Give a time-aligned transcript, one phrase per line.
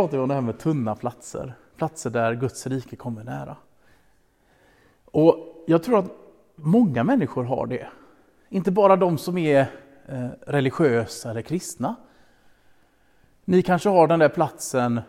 [0.00, 3.56] pratar vi om det här med tunna platser, platser där Guds rike kommer nära.
[5.04, 6.10] Och jag tror att
[6.54, 7.88] många människor har det.
[8.48, 9.60] Inte bara de som är
[10.06, 11.96] eh, religiösa eller kristna.
[13.44, 15.00] Ni kanske har den där platsen,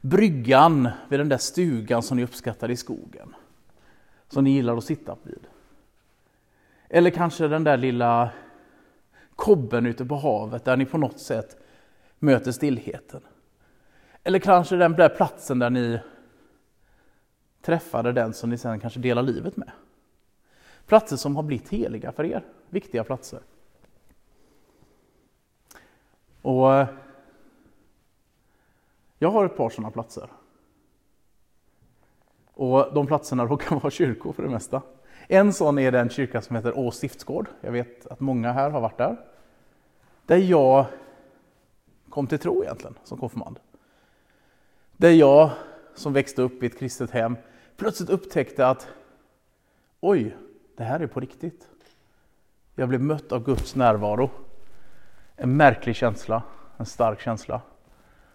[0.00, 3.34] bryggan vid den där stugan som ni uppskattar i skogen.
[4.28, 5.46] Som ni gillar att sitta vid.
[6.88, 8.30] Eller kanske den där lilla
[9.36, 11.56] kobben ute på havet där ni på något sätt
[12.18, 13.20] möter stillheten.
[14.24, 16.00] Eller kanske den där platsen där ni
[17.62, 19.70] träffade den som ni sen kanske delar livet med.
[20.86, 23.40] Platser som har blivit heliga för er, viktiga platser.
[26.42, 26.88] Och eh,
[29.18, 30.30] jag har ett par sådana platser.
[32.52, 34.82] Och de platserna råkar vara kyrkor för det mesta.
[35.28, 37.48] En sån är den kyrka som heter Å stiftsgård.
[37.60, 39.16] Jag vet att många här har varit där.
[40.26, 40.86] Där jag
[42.08, 43.60] kom till tro egentligen som konfirmand.
[45.00, 45.50] Där jag
[45.94, 47.36] som växte upp i ett kristet hem
[47.76, 48.88] plötsligt upptäckte att
[50.00, 50.36] oj,
[50.76, 51.68] det här är på riktigt.
[52.74, 54.30] Jag blev mött av Guds närvaro.
[55.36, 56.42] En märklig känsla,
[56.76, 57.60] en stark känsla.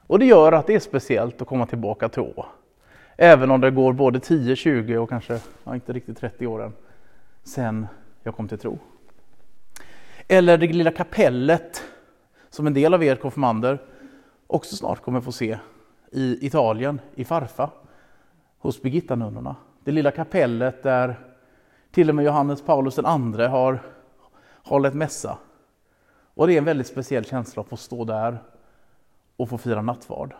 [0.07, 2.45] Och det gör att det är speciellt att komma tillbaka till Å.
[3.17, 6.73] Även om det går både 10, 20 och kanske ja, inte riktigt 30 år än
[7.43, 7.87] sen
[8.23, 8.79] jag kom till tro.
[10.27, 11.83] Eller det lilla kapellet
[12.49, 13.81] som en del av er konfirmander
[14.47, 15.57] också snart kommer få se
[16.15, 17.69] i Italien, i Farfa,
[18.57, 19.55] hos Birgittanunnorna.
[19.83, 21.19] Det lilla kapellet där
[21.91, 23.83] till och med Johannes Paulus II har
[24.63, 25.37] hållit mässa.
[26.33, 28.43] Och det är en väldigt speciell känsla att få stå där
[29.37, 30.35] och få fira nattvard.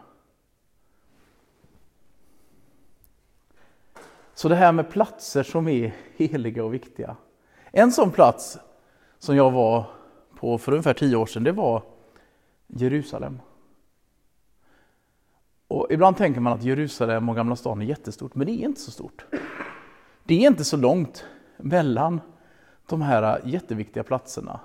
[4.34, 7.16] Så det här med platser som är heliga och viktiga.
[7.72, 8.60] En sån plats
[9.20, 9.86] som jag var
[10.40, 11.84] på för ungefär tio år sedan, det var
[12.68, 13.40] Jerusalem.
[15.76, 18.82] Och ibland tänker man att Jerusalem och Gamla stan är jättestort, men det är inte
[18.82, 19.26] så stort.
[20.24, 21.26] Det är inte så långt
[21.58, 22.22] mellan
[22.86, 24.60] de här jätteviktiga platserna,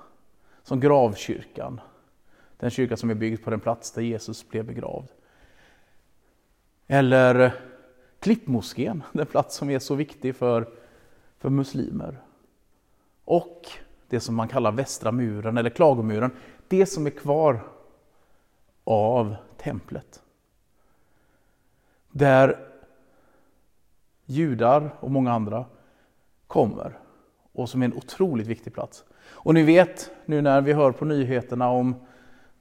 [0.63, 1.81] som gravkyrkan,
[2.57, 5.07] den kyrka som är byggd på den plats där Jesus blev begravd.
[6.87, 7.53] Eller
[8.19, 10.69] Klippmoskén, den plats som är så viktig för,
[11.39, 12.21] för muslimer.
[13.25, 13.67] Och
[14.07, 16.31] det som man kallar västra muren eller klagomuren,
[16.67, 17.67] det som är kvar
[18.83, 20.21] av templet.
[22.11, 22.67] Där
[24.25, 25.65] judar och många andra
[26.47, 26.99] kommer
[27.51, 29.03] och som är en otroligt viktig plats.
[29.21, 31.95] Och ni vet nu när vi hör på nyheterna om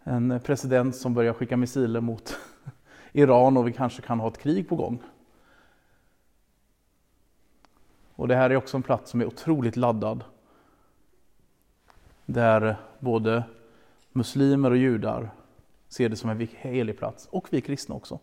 [0.03, 2.39] en president som börjar skicka missiler mot
[3.13, 5.03] Iran och vi kanske kan ha ett krig på gång.
[8.15, 10.25] Och det här är också en plats som är otroligt laddad.
[12.27, 13.45] Där både
[14.13, 15.31] muslimer och judar
[15.89, 18.19] ser det som en helig plats, och vi kristna också.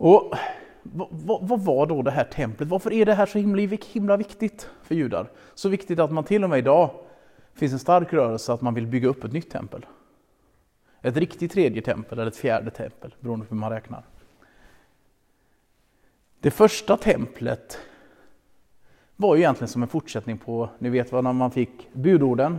[0.00, 0.34] Och
[0.82, 1.08] vad,
[1.48, 2.68] vad, var då det här templet?
[2.68, 5.30] Varför är det här så himla, himla viktigt för judar?
[5.54, 6.90] Så viktigt att man till och med idag
[7.54, 9.86] finns en stark rörelse att man vill bygga upp ett nytt tempel.
[11.02, 14.04] Ett riktigt tredje tempel eller ett fjärde tempel, beroende på hur man räknar.
[16.40, 17.78] Det första templet
[19.16, 22.58] var ju egentligen som en fortsättning på, ni vet vad när man fick budorden.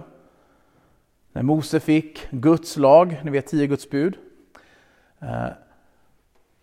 [1.33, 4.17] När Mose fick Guds lag, ni vet tio Guds bud.
[5.19, 5.47] Eh,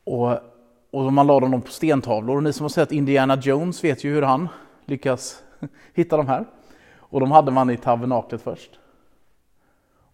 [0.05, 0.48] och,
[0.91, 2.37] och man lade dem på stentavlor.
[2.37, 4.49] Och ni som har sett Indiana Jones vet ju hur han
[4.85, 5.43] lyckas
[5.95, 6.45] hitta de här.
[6.97, 8.79] Och de hade man i tabernaklet först.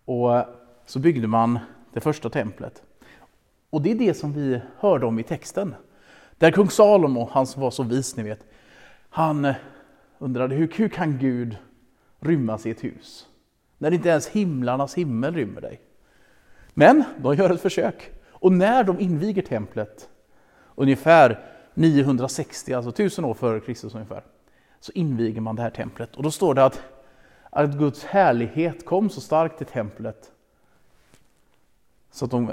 [0.04, 0.46] Och eh,
[0.86, 1.58] så byggde man
[1.92, 2.82] det första templet.
[3.70, 5.74] Och det är det som vi hörde om i texten.
[6.38, 8.46] Där kung Salomo, han som var så vis ni vet,
[9.08, 9.54] han eh,
[10.18, 11.56] undrade hur, hur kan Gud
[12.20, 13.26] rymmas i ett hus?
[13.78, 15.80] När inte ens himlarnas himmel rymmer dig.
[16.74, 18.10] Men de gör ett försök.
[18.28, 20.08] Och när de inviger templet,
[20.74, 21.40] ungefär
[21.74, 24.22] 960, alltså 1000 år före Kristus ungefär,
[24.80, 26.16] så inviger man det här templet.
[26.16, 26.82] Och då står det att,
[27.50, 30.32] att Guds härlighet kom så starkt till templet
[32.10, 32.52] så att, de,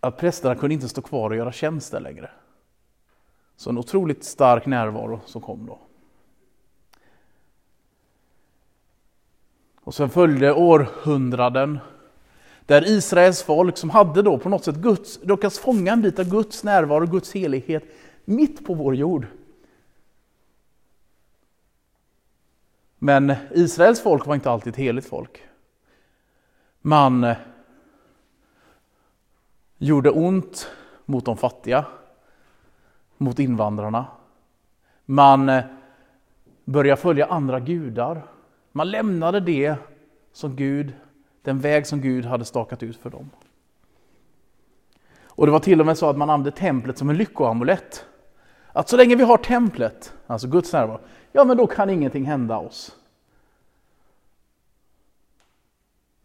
[0.00, 2.30] att prästerna kunde inte stå kvar och göra tjänst där längre.
[3.56, 5.78] Så en otroligt stark närvaro som kom då.
[9.84, 11.78] Och sen följde århundraden
[12.66, 16.30] där Israels folk som hade då på något sätt Guds, lyckats fånga en bit av
[16.30, 17.84] Guds närvaro, Guds helighet
[18.24, 19.26] mitt på vår jord.
[22.98, 25.42] Men Israels folk var inte alltid ett heligt folk.
[26.80, 27.36] Man eh,
[29.78, 30.70] gjorde ont
[31.04, 31.84] mot de fattiga,
[33.16, 34.06] mot invandrarna.
[35.04, 35.64] Man eh,
[36.64, 38.26] började följa andra gudar.
[38.72, 39.76] Man lämnade det
[40.32, 40.92] som Gud,
[41.44, 43.30] den väg som Gud hade stakat ut för dem.
[45.26, 48.04] Och det var till och med så att man använde templet som en lyckoamulett.
[48.72, 51.00] Att så länge vi har templet, alltså Guds närvaro,
[51.32, 52.96] ja men då kan ingenting hända oss.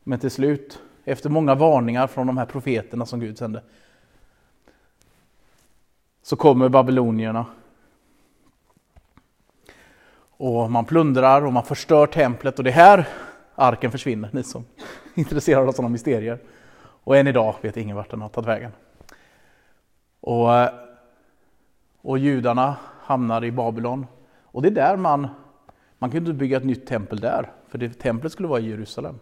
[0.03, 3.63] Men till slut, efter många varningar från de här profeterna som Gud sände,
[6.21, 7.45] så kommer babylonierna.
[10.37, 13.07] Och man plundrar och man förstör templet och det är här
[13.55, 14.65] arken försvinner, ni som
[15.23, 16.39] intresserad av sådana mysterier.
[17.03, 18.71] Och än idag vet ingen vart den har tagit vägen.
[20.19, 20.49] Och,
[22.01, 24.05] och judarna hamnar i Babylon.
[24.43, 25.27] Och det är där man,
[25.97, 29.19] man kan inte bygga ett nytt tempel där, för det, templet skulle vara i Jerusalem.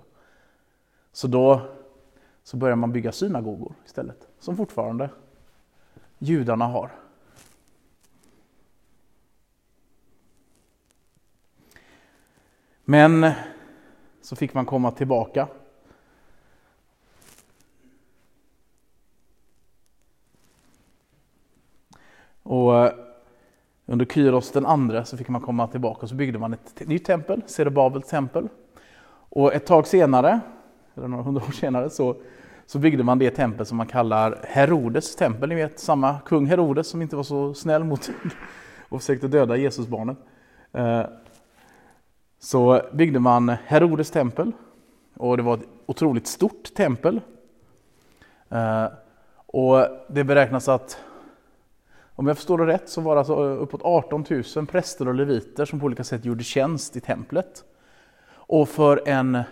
[1.11, 1.61] Så då
[2.43, 5.09] så börjar man bygga synagogor istället, som fortfarande
[6.17, 6.91] judarna har.
[12.83, 13.31] Men
[14.21, 15.47] så fick man komma tillbaka.
[22.47, 22.93] Och eh,
[23.85, 27.05] under Kyros den andra så fick man komma tillbaka och så byggde man ett nytt
[27.05, 28.47] tempel, Zerubabels tempel.
[29.29, 30.39] Och ett tag senare,
[30.95, 32.15] eller några hundra år senare, så,
[32.65, 35.49] så byggde man det tempel som man kallar Herodes tempel.
[35.49, 38.09] Ni vet samma kung Herodes som inte var så snäll mot
[38.89, 40.17] och försökte döda Jesusbarnet.
[40.73, 41.03] Eh,
[42.39, 44.51] så byggde man Herodes tempel
[45.15, 47.21] och det var ett otroligt stort tempel.
[48.49, 48.85] Eh,
[49.45, 50.99] och det beräknas att,
[52.19, 54.25] om jag förstår det rätt, så var det alltså eh, uppåt 18
[54.55, 57.63] 000 präster och leviter som på olika sätt gjorde tjänst i templet.
[58.29, 59.43] Och för en,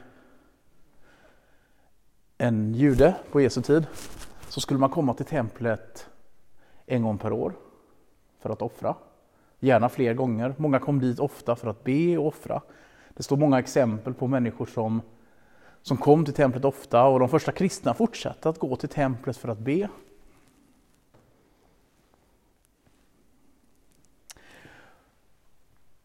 [2.37, 3.87] en jude på Jesu tid
[4.49, 6.09] så skulle man komma till templet
[6.85, 7.53] en gång per år
[8.39, 8.95] för att offra.
[9.59, 10.55] Gärna fler gånger.
[10.57, 12.61] Många kom dit ofta för att be och offra.
[13.09, 15.01] Det står många exempel på människor som,
[15.81, 19.49] som kom till templet ofta och de första kristna fortsatte att gå till templet för
[19.49, 19.89] att be.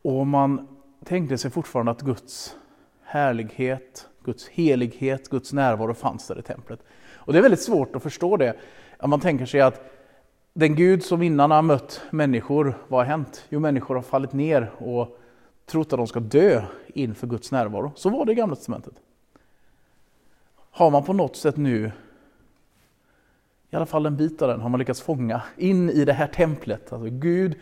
[0.03, 0.69] Och man
[1.05, 2.57] tänkte sig fortfarande att Guds
[3.03, 6.81] härlighet, Guds helighet, Guds närvaro fanns där i templet.
[7.13, 8.57] Och det är väldigt svårt att förstå det.
[9.05, 9.91] Man tänker sig att
[10.55, 13.47] den Gud som innan har mött människor, vad har hänt?
[13.49, 15.19] Jo, människor har fallit ner och
[15.67, 17.93] trott att de ska dö inför Guds närvaro.
[17.95, 18.95] Så var det i Gamla Testamentet.
[20.71, 21.93] Har man på något sätt nu,
[23.71, 26.27] i alla fall en bit av den, har man lyckats fånga in i det här
[26.27, 26.93] templet.
[26.93, 27.55] Alltså Gud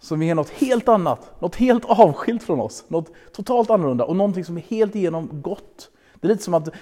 [0.00, 4.44] som är något helt annat, något helt avskilt från oss, något totalt annorlunda och någonting
[4.44, 5.90] som är helt igenom gott.
[6.14, 6.74] Det är lite som att eh,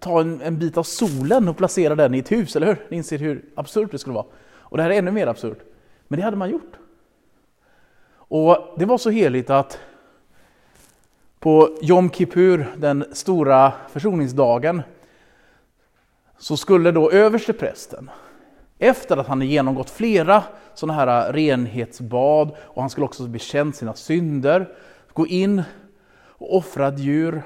[0.00, 2.86] ta en, en bit av solen och placera den i ett hus, eller hur?
[2.90, 4.26] Ni inser hur absurt det skulle vara.
[4.58, 5.58] Och det här är ännu mer absurt.
[6.08, 6.72] Men det hade man gjort.
[8.28, 9.78] Och det var så heligt att
[11.38, 14.82] på Jom Kippur, den stora försoningsdagen,
[16.38, 18.10] så skulle då översteprästen,
[18.78, 20.44] efter att han genomgått flera
[20.74, 24.68] sådana här äh, renhetsbad och han skulle också bekänt sina synder,
[25.12, 25.62] gå in
[26.38, 27.42] och offra ett djur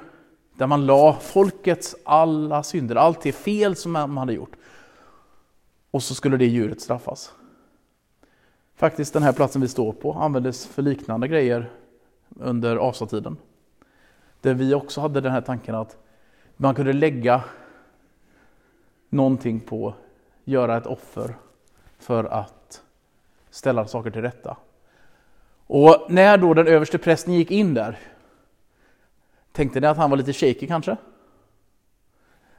[0.55, 4.57] där man la folkets alla synder, allt det fel som man hade gjort.
[5.91, 7.33] Och så skulle det djuret straffas.
[8.77, 11.71] Faktiskt den här platsen vi står på användes för liknande grejer
[12.29, 13.37] under asatiden.
[14.41, 15.97] Där vi också hade den här tanken att
[16.57, 17.45] man kunde lägga
[19.09, 19.95] någonting på,
[20.51, 21.35] göra ett offer
[21.99, 22.83] för att
[23.51, 24.57] ställa saker till rätta.
[25.67, 27.99] Och när då den överste prästen gick in där,
[29.53, 30.97] tänkte ni att han var lite shaky kanske?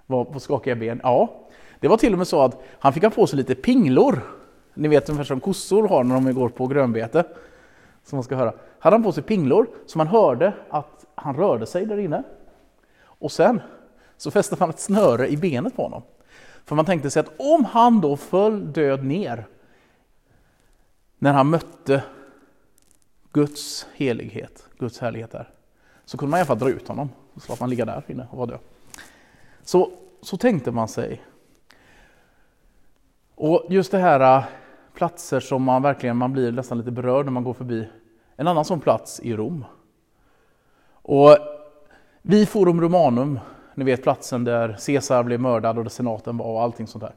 [0.05, 1.01] Var på skakiga ben?
[1.03, 1.47] Ja,
[1.79, 4.21] det var till och med så att han fick ha på sig lite pinglor
[4.73, 7.23] ni vet ungefär som kossor har när de går på grönbete.
[8.03, 8.53] Som man ska höra.
[8.79, 12.23] Hade han på sig pinglor så man hörde att han rörde sig där inne.
[13.03, 13.61] Och sen
[14.17, 16.01] så fäste man ett snöre i benet på honom.
[16.65, 19.47] För man tänkte sig att om han då föll död ner
[21.17, 22.03] när han mötte
[23.33, 25.49] Guds helighet, Guds härlighet där,
[26.05, 27.09] så kunde man i alla fall dra ut honom.
[27.33, 28.59] Så slapp man ligga där inne och vara död.
[29.63, 29.91] Så,
[30.21, 31.21] så tänkte man sig.
[33.35, 34.43] Och just det här äh,
[34.93, 37.89] platser som man verkligen man blir nästan lite berörd när man går förbi.
[38.35, 39.65] En annan sån plats i Rom.
[40.91, 41.37] Och
[42.21, 43.39] vi Forum Romanum,
[43.81, 47.13] ni vet platsen där Caesar blev mördad och där senaten var och allting sånt där.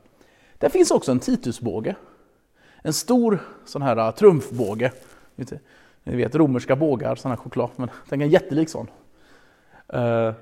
[0.59, 1.97] Där finns också en Titusbåge.
[2.83, 4.93] En stor sån här äh, trumfbåge.
[6.05, 8.87] Ni vet romerska bågar, sån här choklad, men tänk en jättelik sån.
[9.89, 10.33] Eh,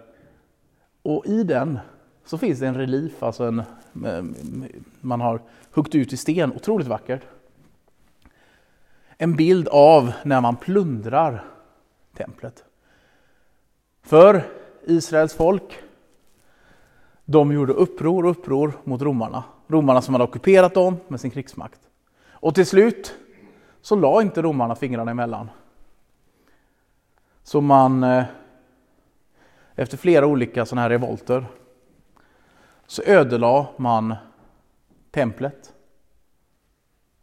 [1.02, 1.78] och i den
[2.24, 3.62] så finns det en relief, alltså en,
[3.94, 5.40] mm, mm, man har
[5.72, 7.22] huggt ut i sten, otroligt vackert.
[9.16, 11.44] En bild av när man plundrar
[12.16, 12.64] templet.
[14.02, 14.42] För
[14.86, 15.82] Israels folk,
[17.32, 19.44] de gjorde uppror och uppror mot romarna.
[19.66, 21.80] Romarna som hade ockuperat dem med sin krigsmakt.
[22.30, 23.14] Och till slut
[23.80, 25.50] så la inte romarna fingrarna emellan.
[27.42, 28.24] Så man, eh,
[29.74, 31.46] efter flera olika sådana här revolter,
[32.86, 34.14] så ödelade man
[35.10, 35.72] templet.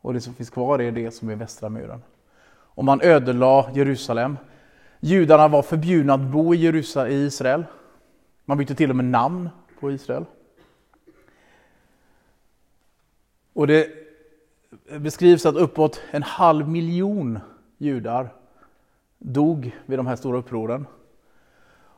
[0.01, 2.01] Och det som finns kvar är det som är västra muren.
[2.49, 4.37] Och man ödelade Jerusalem.
[4.99, 7.65] Judarna var förbjudna att bo i Jerusalem, i Israel.
[8.45, 9.49] Man bytte till och med namn
[9.79, 10.25] på Israel.
[13.53, 13.89] Och det
[14.99, 17.39] beskrivs att uppåt en halv miljon
[17.77, 18.33] judar
[19.17, 20.85] dog vid de här stora upproren.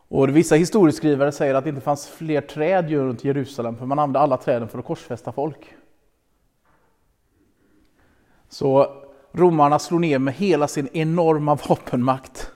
[0.07, 4.19] Och vissa historieskrivare säger att det inte fanns fler träd runt Jerusalem, för man använde
[4.19, 5.75] alla träden för att korsfästa folk.
[8.49, 8.97] Så
[9.31, 12.51] romarna slog ner med hela sin enorma vapenmakt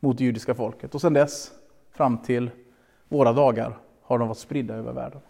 [0.00, 0.94] mot det judiska folket.
[0.94, 1.50] Och sedan dess,
[1.92, 2.50] fram till
[3.08, 5.20] våra dagar, har de varit spridda över världen.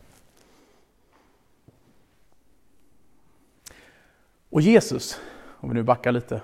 [4.50, 5.20] Och Jesus,
[5.60, 6.40] om vi nu backar lite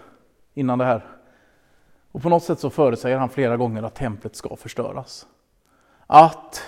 [0.54, 1.06] innan det här,
[2.12, 5.26] och på något sätt så förutsäger han flera gånger att templet ska förstöras.
[6.06, 6.62] Att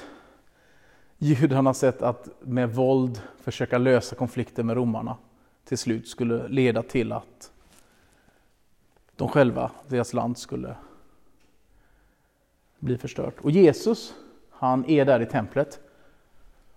[1.19, 5.17] judarnas sätt att med våld försöka lösa konflikter med romarna
[5.65, 7.53] till slut skulle leda till att
[9.17, 10.77] de själva, deras land, skulle
[12.79, 13.35] bli förstört.
[13.41, 14.15] Och Jesus,
[14.59, 15.81] han är där i templet.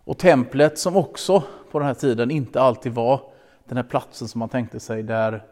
[0.03, 3.21] Och templet som också på den här tiden inte alltid var
[3.65, 5.43] den här platsen som man tänkte sig där,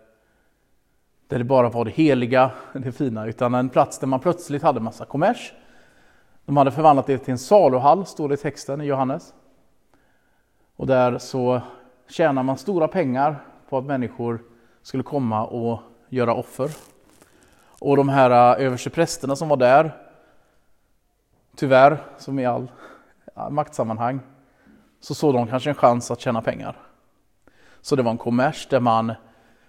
[1.28, 4.80] där det bara var det heliga, det fina, utan en plats där man plötsligt hade
[4.80, 5.54] massa kommers.
[6.46, 9.34] De hade förvandlat det till en saluhall, står det i texten i Johannes.
[10.76, 11.62] Och där så
[12.10, 14.42] tjänar man stora pengar på att människor
[14.82, 15.80] skulle komma och
[16.10, 16.70] göra offer.
[17.80, 20.07] Och de här äh, översteprästerna som var där,
[21.58, 22.72] tyvärr, som i all
[23.50, 24.20] maktsammanhang,
[25.00, 26.78] så såg de kanske en chans att tjäna pengar.
[27.82, 29.14] Så det var en kommers där man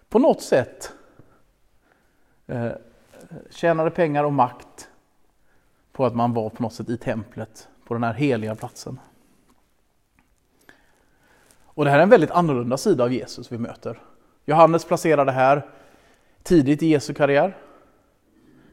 [0.09, 0.93] på något sätt
[2.47, 2.73] eh,
[3.51, 4.89] tjänade pengar och makt
[5.93, 9.01] på att man var på något sätt i templet, på den här heliga platsen.
[11.63, 14.01] Och det här är en väldigt annorlunda sida av Jesus vi möter.
[14.45, 15.67] Johannes placerar det här
[16.43, 17.57] tidigt i Jesu karriär.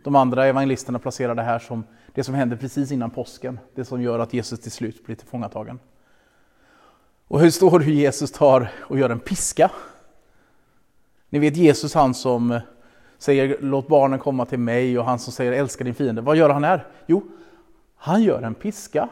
[0.04, 1.84] De andra evangelisterna placerar det här som
[2.16, 5.80] det som händer precis innan påsken, det som gör att Jesus till slut blir tillfångatagen.
[7.28, 9.72] Och hur står det hur Jesus tar och gör en piska?
[11.30, 12.60] Ni vet Jesus han som
[13.18, 16.22] säger låt barnen komma till mig och han som säger älska din fiende.
[16.22, 16.88] Vad gör han här?
[17.06, 17.24] Jo,
[17.96, 19.10] han gör en piska.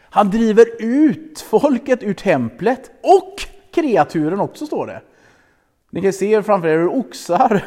[0.00, 3.34] Han driver ut folket ur templet och
[3.72, 5.02] kreaturen också står det.
[5.90, 7.64] Ni kan se framför er hur oxar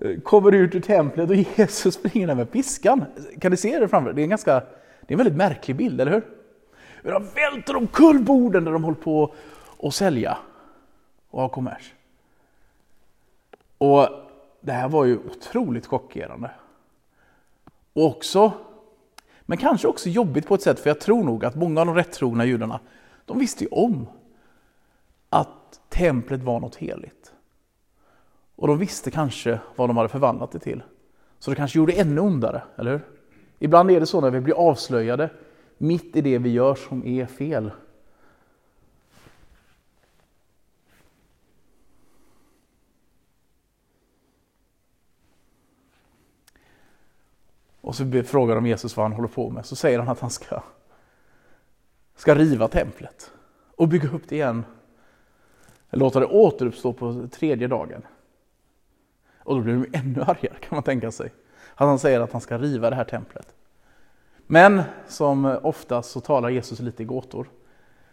[0.00, 3.04] Eh, kommer ut ur templet och Jesus springer där med piskan.
[3.40, 4.14] Kan ni se det framför er?
[4.14, 6.22] Det är en, ganska, det är en väldigt märklig bild, eller hur?
[7.02, 9.34] Hur de välter omkull borden där de håller på
[9.82, 10.38] att sälja
[11.30, 11.94] och ha kommers.
[13.78, 14.08] Och
[14.60, 16.50] det här var ju otroligt chockerande.
[17.92, 18.52] Och också,
[19.40, 21.94] men kanske också jobbigt på ett sätt, för jag tror nog att många av de
[21.94, 22.80] rättrogna judarna,
[23.24, 24.06] de visste ju om
[25.28, 27.19] att templet var något heligt.
[28.60, 30.82] Och de visste kanske vad de hade förvandlat det till.
[31.38, 33.00] Så det kanske gjorde ännu ondare, eller hur?
[33.58, 35.30] Ibland är det så när vi blir avslöjade
[35.78, 37.70] mitt i det vi gör som är fel.
[47.80, 49.66] Och så frågar de Jesus vad han håller på med.
[49.66, 50.62] Så säger han att han ska,
[52.16, 53.32] ska riva templet
[53.76, 54.64] och bygga upp det igen.
[55.90, 58.02] Låta det återuppstå på tredje dagen.
[59.44, 61.32] Och då blir de ännu argare kan man tänka sig.
[61.74, 63.54] Att han säger att han ska riva det här templet.
[64.46, 67.50] Men som oftast så talar Jesus lite i gåtor.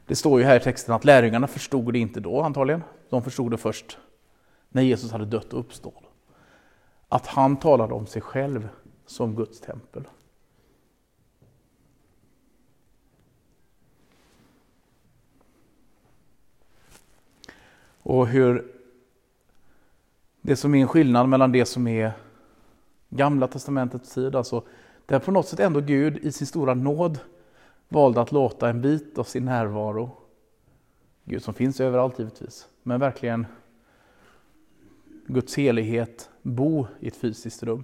[0.06, 2.84] Det står ju här i texten att lärjungarna förstod det inte då antagligen.
[3.10, 3.98] De förstod det först
[4.70, 6.04] när Jesus hade dött och uppstått.
[7.08, 8.70] Att han talade om sig själv
[9.06, 10.08] som Guds tempel.
[18.02, 18.77] Och hur
[20.48, 22.12] det som är en skillnad mellan det som är
[23.10, 24.64] Gamla testamentets tid, alltså
[25.06, 27.20] där på något sätt ändå Gud i sin stora nåd
[27.90, 30.12] valde att låta en bit av sin närvaro,
[31.24, 33.46] Gud som finns överallt givetvis, men verkligen
[35.26, 37.84] Guds helighet bo i ett fysiskt rum,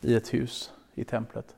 [0.00, 1.56] i ett hus, i templet.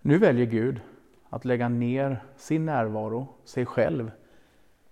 [0.00, 0.80] Nu väljer Gud
[1.28, 4.10] att lägga ner sin närvaro, sig själv,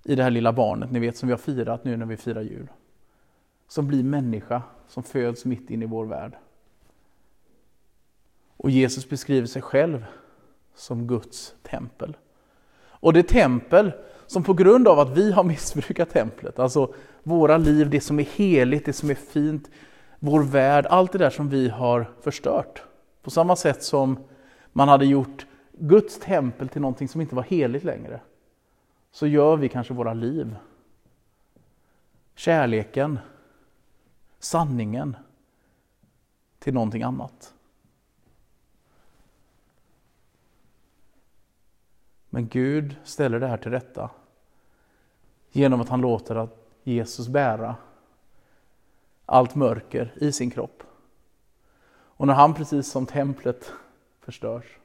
[0.04, 2.42] i det här lilla barnet, ni vet som vi har firat nu när vi firar
[2.42, 2.68] jul.
[3.68, 6.36] Som blir människa, som föds mitt in i vår värld.
[8.56, 10.04] Och Jesus beskriver sig själv
[10.74, 12.16] som Guds tempel.
[12.80, 13.92] Och det tempel
[14.26, 18.24] som på grund av att vi har missbrukat templet, alltså våra liv, det som är
[18.24, 19.70] heligt, det som är fint,
[20.18, 22.82] vår värld, allt det där som vi har förstört.
[23.22, 24.18] På samma sätt som
[24.72, 28.20] man hade gjort Guds tempel till någonting som inte var heligt längre,
[29.10, 30.56] så gör vi kanske våra liv,
[32.34, 33.18] kärleken,
[34.38, 35.16] sanningen
[36.58, 37.54] till någonting annat.
[42.30, 44.10] Men Gud ställer det här till rätta
[45.50, 47.76] genom att han låter att Jesus bära
[49.26, 50.82] allt mörker i sin kropp.
[51.90, 53.72] Och när han precis som templet
[54.20, 54.78] förstörs,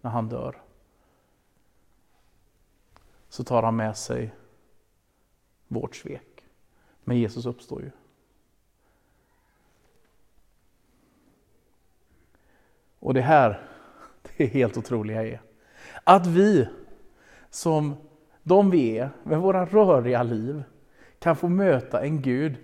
[0.00, 0.62] när han dör,
[3.28, 4.34] så tar han med sig
[5.68, 6.44] vårt svek.
[7.04, 7.90] Men Jesus uppstår ju.
[13.04, 13.60] Och det här,
[14.22, 15.40] det är helt otroliga är
[16.04, 16.68] att vi
[17.50, 17.96] som
[18.42, 20.62] de vi är, med våra röriga liv,
[21.18, 22.56] kan få möta en Gud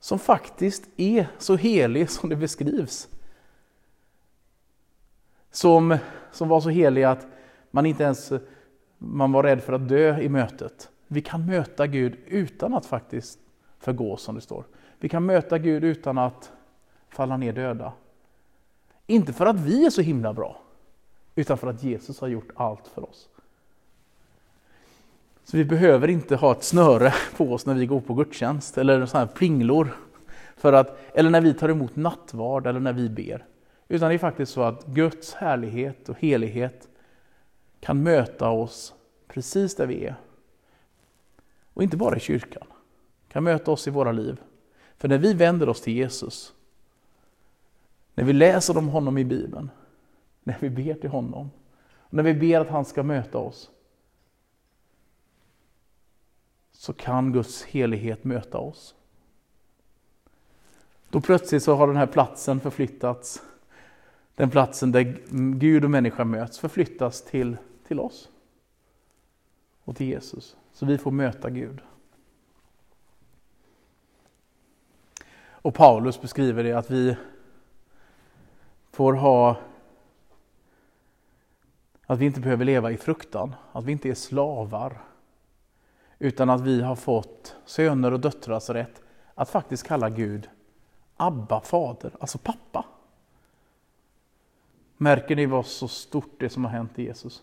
[0.00, 3.08] som faktiskt är så helig som det beskrivs.
[5.50, 5.98] Som,
[6.32, 7.26] som var så helig att
[7.70, 8.32] man inte ens
[8.98, 10.90] man var rädd för att dö i mötet.
[11.06, 13.38] Vi kan möta Gud utan att faktiskt
[13.78, 14.64] förgås som det står.
[14.98, 16.52] Vi kan möta Gud utan att
[17.08, 17.92] falla ner döda.
[19.06, 20.60] Inte för att vi är så himla bra,
[21.34, 23.28] utan för att Jesus har gjort allt för oss.
[25.44, 29.06] Så vi behöver inte ha ett snöre på oss när vi går på gudstjänst eller
[29.06, 29.96] sådana här plinglor.
[30.56, 33.44] För att, eller när vi tar emot nattvard eller när vi ber.
[33.88, 36.88] Utan det är faktiskt så att Guds härlighet och helighet
[37.80, 38.94] kan möta oss
[39.28, 40.14] precis där vi är.
[41.74, 42.66] Och inte bara i kyrkan.
[43.28, 44.40] Kan möta oss i våra liv.
[44.98, 46.52] För när vi vänder oss till Jesus,
[48.14, 49.70] när vi läser om honom i Bibeln,
[50.42, 51.50] när vi ber till honom,
[52.10, 53.70] när vi ber att han ska möta oss,
[56.72, 58.94] så kan Guds helighet möta oss.
[61.10, 63.42] Då plötsligt så har den här platsen förflyttats,
[64.34, 65.02] den platsen där
[65.54, 68.28] Gud och människa möts, förflyttas till, till oss
[69.84, 70.56] och till Jesus.
[70.72, 71.80] Så vi får möta Gud.
[75.64, 77.16] Och Paulus beskriver det att vi
[78.94, 79.56] får ha
[82.06, 85.00] att vi inte behöver leva i fruktan, att vi inte är slavar
[86.18, 89.02] utan att vi har fått söner och döttrars rätt
[89.34, 90.48] att faktiskt kalla Gud
[91.16, 92.84] Abba, fader, alltså pappa.
[94.96, 97.42] Märker ni vad så stort det som har hänt i Jesus?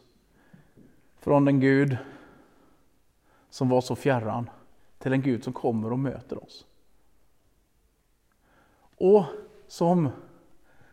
[1.19, 1.97] Från en Gud
[3.49, 4.49] som var så fjärran
[4.97, 6.65] till en Gud som kommer och möter oss.
[8.97, 9.25] Och
[9.67, 10.09] som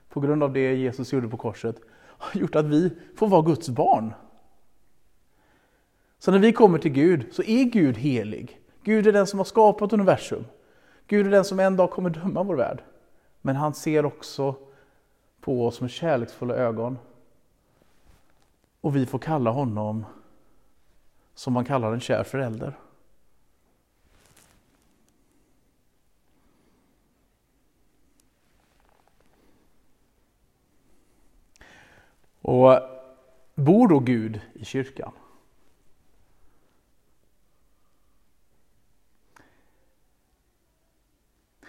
[0.08, 1.76] på grund av det Jesus gjorde på korset
[2.18, 4.14] har gjort att vi får vara Guds barn.
[6.18, 8.60] Så när vi kommer till Gud så är Gud helig.
[8.82, 10.44] Gud är den som har skapat universum.
[11.06, 12.82] Gud är den som en dag kommer döma vår värld.
[13.40, 14.54] Men han ser också
[15.40, 16.98] på oss med kärleksfulla ögon.
[18.80, 20.06] Och vi får kalla honom
[21.34, 22.78] som man kallar en kär förälder.
[32.48, 32.80] Och
[33.54, 35.12] bor då Gud i kyrkan?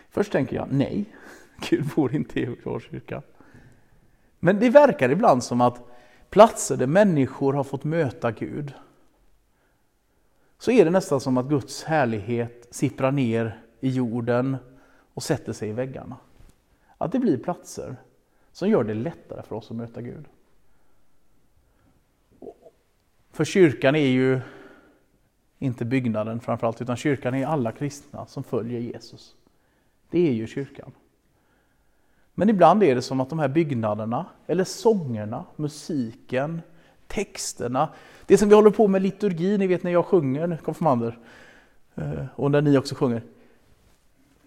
[0.10, 1.06] Först tänker jag nej,
[1.70, 3.22] Gud bor inte i vår kyrka.
[4.40, 5.82] Men det verkar ibland som att
[6.30, 8.74] platser där människor har fått möta Gud,
[10.58, 14.58] så är det nästan som att Guds härlighet sipprar ner i jorden
[15.14, 16.18] och sätter sig i väggarna.
[16.98, 17.96] Att det blir platser
[18.52, 20.26] som gör det lättare för oss att möta Gud.
[23.40, 24.40] För kyrkan är ju
[25.60, 29.36] inte byggnaden framförallt, utan kyrkan är alla kristna som följer Jesus.
[30.10, 30.92] Det är ju kyrkan.
[32.34, 36.62] Men ibland är det som att de här byggnaderna, eller sångerna, musiken,
[37.08, 37.90] texterna,
[38.26, 41.20] det som vi håller på med liturgi, ni vet när jag sjunger konfirmander,
[41.96, 43.24] eh, och när ni också sjunger,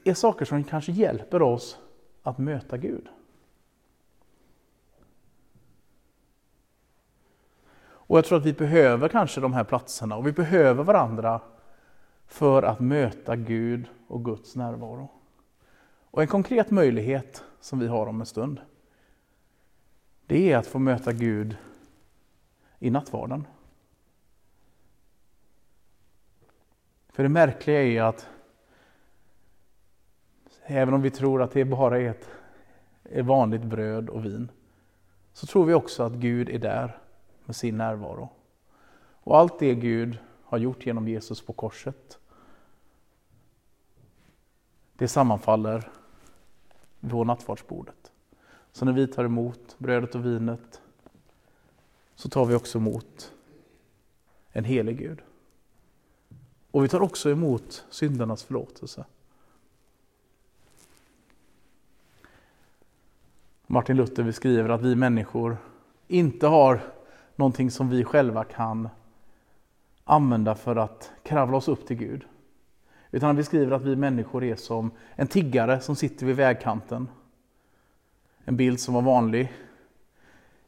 [0.04, 1.78] är saker som kanske hjälper oss
[2.22, 3.08] att möta Gud.
[8.12, 11.40] Och jag tror att vi behöver kanske de här platserna och vi behöver varandra
[12.26, 15.10] för att möta Gud och Guds närvaro.
[16.10, 18.60] Och en konkret möjlighet som vi har om en stund,
[20.26, 21.56] det är att få möta Gud
[22.78, 23.46] i nattvarden.
[27.08, 28.28] För det märkliga är att
[30.62, 32.14] även om vi tror att det bara är
[33.04, 34.50] ett vanligt bröd och vin,
[35.32, 37.01] så tror vi också att Gud är där
[37.52, 38.28] med sin närvaro.
[39.24, 42.18] Och allt det Gud har gjort genom Jesus på korset,
[44.96, 45.90] det sammanfaller
[47.00, 48.12] vid nattvardsbordet.
[48.72, 50.80] Så när vi tar emot brödet och vinet
[52.14, 53.32] så tar vi också emot
[54.52, 55.22] en helig Gud.
[56.70, 59.04] Och vi tar också emot syndernas förlåtelse.
[63.66, 65.56] Martin Luther beskriver att vi människor
[66.08, 66.80] inte har
[67.36, 68.88] någonting som vi själva kan
[70.04, 72.24] använda för att kravla oss upp till Gud.
[73.10, 77.08] Utan han beskriver att vi människor är som en tiggare som sitter vid vägkanten.
[78.44, 79.52] En bild som var vanlig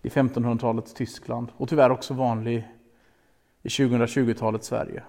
[0.03, 2.69] i 1500-talets Tyskland och tyvärr också vanlig
[3.63, 5.03] i 2020-talets Sverige.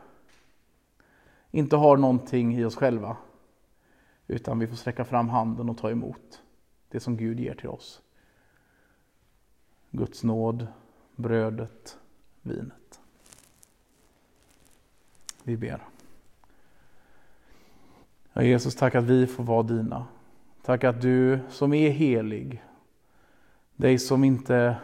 [1.51, 3.17] Inte har någonting i oss själva,
[4.27, 6.41] utan vi får sträcka fram handen och ta emot
[6.89, 8.01] det som Gud ger till oss.
[9.91, 10.67] Guds nåd,
[11.15, 11.97] brödet,
[12.41, 12.99] vinet.
[15.43, 15.81] Vi ber.
[18.33, 20.05] Ja, Jesus, tack att vi får vara dina.
[20.63, 22.63] Tack att du som är helig,
[23.75, 24.77] dig som inte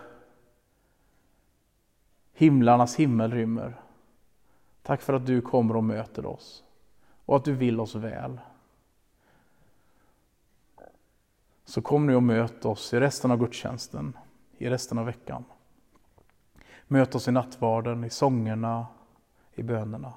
[2.33, 3.81] himlarnas himmel rymmer.
[4.83, 6.63] Tack för att du kommer och möter oss
[7.25, 8.39] och att du vill oss väl.
[11.65, 14.17] Så kom nu och möt oss i resten av gudstjänsten,
[14.57, 15.43] i resten av veckan.
[16.91, 18.87] Möt oss i nattvarden, i sångerna,
[19.55, 20.13] i bönerna.